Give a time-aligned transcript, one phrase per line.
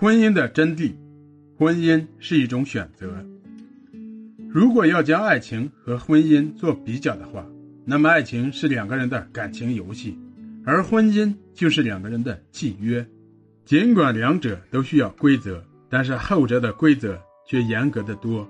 [0.00, 0.92] 婚姻的真谛，
[1.56, 3.12] 婚姻是一种选择。
[4.48, 7.44] 如果要将爱情和婚姻做比较的话，
[7.84, 10.16] 那么爱情是两个人的感情游戏，
[10.64, 13.04] 而婚姻就是两个人的契约。
[13.64, 18.48] 尽管两者都需要规则，但是后者的规则却严格的多。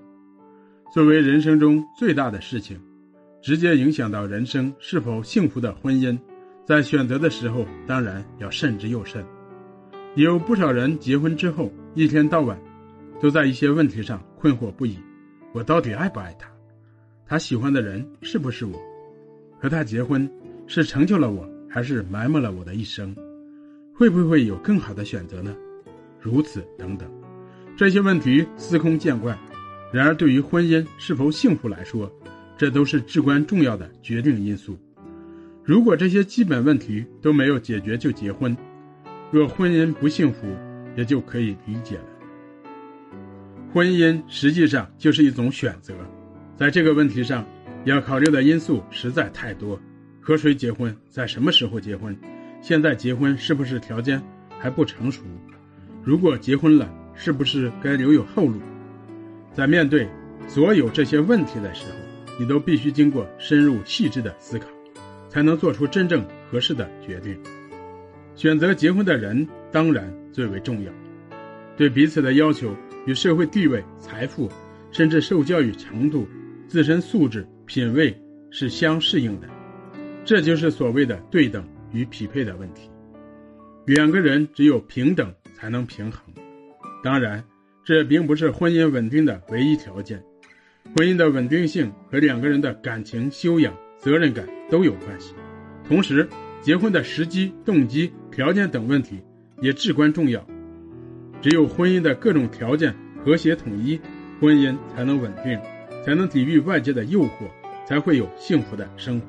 [0.92, 2.78] 作为人生中最大的事情，
[3.40, 6.18] 直接影响到人生是否幸福的婚姻，
[6.66, 9.24] 在选择的时候当然要慎之又慎。
[10.24, 12.60] 有不少人结婚之后，一天到晚
[13.20, 14.98] 都在一些问题上困惑不已：
[15.52, 16.48] 我到底爱不爱他？
[17.24, 18.76] 他喜欢的人是不是我？
[19.60, 20.28] 和他结婚
[20.66, 23.14] 是成就了我，还是埋没了我的一生？
[23.95, 25.54] 会不会有更好的选择呢？
[26.20, 27.09] 如此等等，
[27.76, 29.38] 这些问题司空见惯。
[29.92, 32.12] 然而，对于婚姻是否幸福来说，
[32.56, 34.76] 这都是至关重要的决定因素。
[35.62, 38.56] 如果这些基本问题都没有解决就结婚，
[39.30, 40.46] 若婚姻不幸福，
[40.96, 42.04] 也就可以理解了。
[43.73, 45.95] 婚姻实际上就是一种选择，
[46.57, 47.46] 在这个问题上，
[47.84, 49.79] 要考虑的因素实在太多：
[50.21, 52.16] 和谁结婚，在什么时候结婚，
[52.62, 54.23] 现在结婚是不是条件
[54.59, 55.23] 还不成熟？
[56.02, 58.59] 如果结婚了，是不是该留有后路？
[59.52, 60.09] 在面对
[60.46, 64.66] 所有这些问题的时候，你都必须经过深入细致的思考，
[65.28, 67.38] 才能做出真正合适的决定。
[68.38, 70.92] 选择结婚的人当然最为重要，
[71.76, 72.72] 对彼此的要求
[73.04, 74.48] 与社会地位、财富，
[74.92, 76.25] 甚至受教育程度、
[76.69, 78.16] 自身素质、品味
[78.53, 79.48] 是相适应的，
[80.25, 82.88] 这就是所谓的对等与匹配的问题。
[83.84, 86.22] 两个人只有平等才能平衡，
[87.03, 87.42] 当然，
[87.84, 90.22] 这并不是婚姻稳定的唯一条件。
[90.97, 95.34] 婚姻的稳定性和两个人的感情修养、责任感都有关系，
[95.88, 96.28] 同时。
[96.60, 99.21] 结婚的时机、动机、条件等问题
[99.60, 100.44] 也至关重要。
[101.41, 102.94] 只有婚姻的各种条件
[103.25, 104.00] 和谐统一，
[104.41, 105.59] 婚姻才能稳定，
[106.05, 107.49] 才能抵御外界的诱惑，
[107.87, 109.27] 才会有幸福的生活。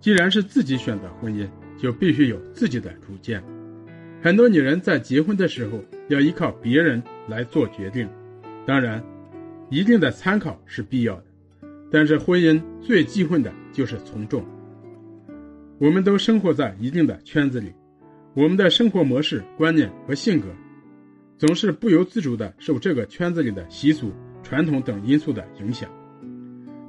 [0.00, 3.42] 既然是自己选择婚姻，就必须有自己的主见。
[4.22, 8.08] 很多女人在结婚的时候要依靠别人来做决定，
[8.66, 9.02] 当然，
[9.70, 11.24] 一定的参考是必要的。
[11.90, 14.44] 但是婚姻最忌讳的就是从众。
[15.80, 17.72] 我们都生活在一定的圈子里，
[18.34, 20.48] 我们的生活模式、观念和性格，
[21.38, 24.12] 总是不由自主的受这个圈子里的习俗、
[24.42, 25.88] 传统等因素的影响。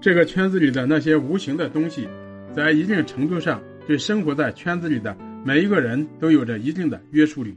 [0.02, 2.10] 这个圈子里的那些无形的东西，
[2.52, 7.56] 在一定程度上对生活在圈子里的每一个人都有着一定的约束力。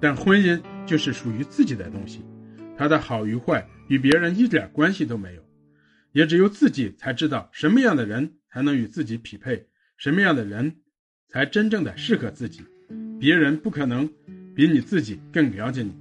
[0.00, 2.24] 但婚姻就是属于自己的东西，
[2.78, 5.42] 它的好与坏与别人一点关系都没有，
[6.12, 9.66] 也只有自己才知道什么样的人才能与自己匹配。
[10.02, 10.74] 什么样的人，
[11.28, 12.60] 才真正的适合自己？
[13.20, 14.10] 别人不可能
[14.52, 15.94] 比你自己更了解你，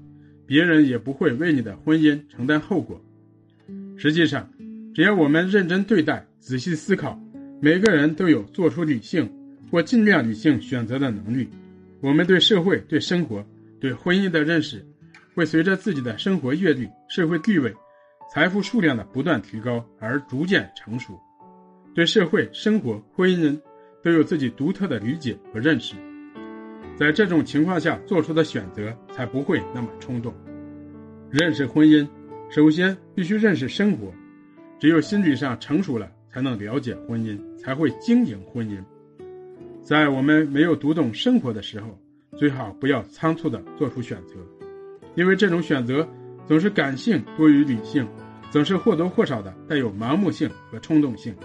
[0.47, 2.99] 别人也不会为你的婚姻承担后果。
[3.95, 4.51] 实际上，
[4.95, 7.21] 只要我们认真对待、仔细思考，
[7.61, 9.31] 每个人都有做出理性
[9.69, 11.47] 或尽量理性选择的能力。
[11.99, 13.45] 我们对社会、对生活、
[13.79, 14.83] 对婚姻的认识，
[15.35, 17.71] 会随着自己的生活阅历、社会地位、
[18.33, 21.19] 财富数量的不断提高而逐渐成熟。
[21.93, 23.55] 对社会、生活、婚姻。
[24.03, 25.95] 都有自己独特的理解和认识，
[26.95, 30.33] 在这种情况下做出的选择才不会那么冲动。
[31.29, 32.07] 认识婚姻，
[32.49, 34.11] 首先必须认识生活，
[34.79, 38.77] 只有心理上成熟了，才能了解婚姻，才会经营婚姻。
[39.81, 41.97] 在我们没有读懂生活的时候，
[42.37, 44.35] 最好不要仓促的做出选择，
[45.15, 46.07] 因为这种选择
[46.47, 48.07] 总是感性多于理性，
[48.49, 51.35] 总是或多或少的带有盲目性和冲动性。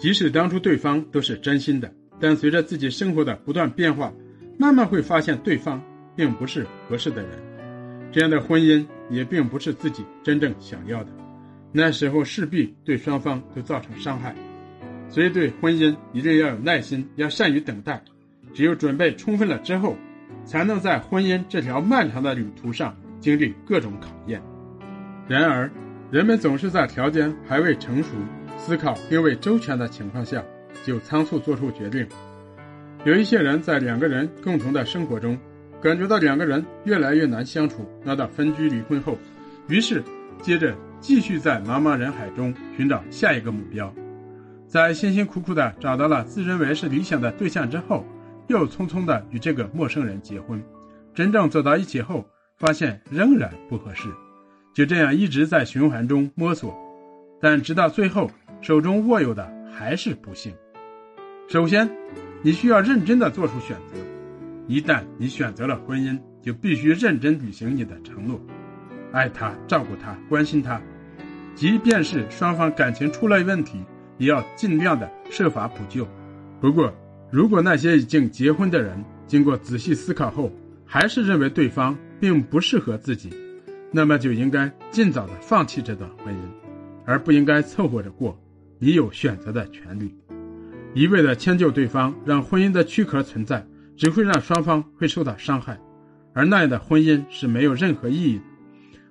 [0.00, 4.10] 即使当初对方都是真心的，但随着自己生活的不断变化，
[4.58, 5.82] 慢慢会发现对方
[6.16, 7.30] 并不是合适的人，
[8.10, 11.10] 这样的婚姻也并不是自己真正想要的，
[11.70, 14.34] 那时候势必对双方都造成伤害。
[15.10, 18.02] 所以，对婚姻一定要有耐心，要善于等待。
[18.54, 19.96] 只有准备充分了之后，
[20.46, 24.40] 才能在婚姻这条漫长的旅途上经历各种考验。
[25.28, 25.70] 然而，
[26.10, 28.08] 人们总是在条件还未成熟。
[28.60, 30.44] 思考并未周全的情况下，
[30.84, 32.06] 就仓促做出决定。
[33.04, 35.36] 有一些人在两个人共同的生活中，
[35.80, 39.16] 感觉到两个人越来越难相处，闹到分居离婚后，
[39.66, 40.04] 于是
[40.42, 43.92] 接着继续在茫茫人海中寻找下一个目标。
[44.68, 48.04] 在辛辛苦苦的找到了自认为是理想的对象之后，
[48.48, 50.62] 又匆匆的与这个陌生人结婚。
[51.14, 52.24] 真正走到一起后，
[52.58, 54.08] 发现仍然不合适，
[54.74, 56.76] 就这样一直在循环中摸索，
[57.40, 58.30] 但直到最后。
[58.62, 60.52] 手中握有的还是不幸。
[61.48, 61.90] 首先，
[62.42, 63.96] 你需要认真的做出选择。
[64.66, 68.40] 一旦你选择了婚姻，就必须认真履行你的承诺，
[69.12, 70.80] 爱他、照顾他、关心他，
[71.54, 73.82] 即便是双方感情出了问题，
[74.18, 76.06] 也要尽量的设法补救。
[76.60, 76.94] 不过，
[77.32, 80.52] 如果那些已经结婚的人经过仔细思考后，
[80.84, 83.30] 还是认为对方并不适合自己，
[83.90, 86.38] 那么就应该尽早的放弃这段婚姻，
[87.06, 88.38] 而不应该凑合着过。
[88.82, 90.10] 你有选择的权利，
[90.94, 95.78] 一味的迁就对方，让婚姻的躯壳存在，只会让双方会受到伤害，
[96.32, 98.42] 而那样的婚姻是没有任何意义的。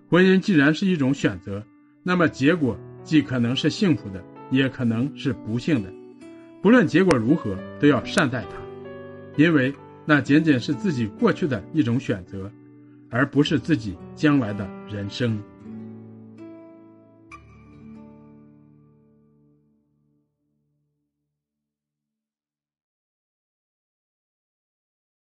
[0.10, 1.64] 婚姻既然是一种选择，
[2.02, 5.94] 那么结果既可能是幸福的，也可能是不幸的。
[6.64, 8.58] 不论结果如何，都要善待它，
[9.38, 9.72] 因为
[10.04, 12.52] 那仅仅是自己过去的一种选择，
[13.12, 15.40] 而不是自己将来的人生。